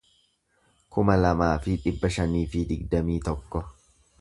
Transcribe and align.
kuma 0.95 1.17
lamaa 1.19 1.51
fi 1.65 1.77
dhibba 1.83 2.11
shanii 2.17 2.45
fi 2.55 2.67
digdamii 2.73 3.23
tokko 3.29 3.63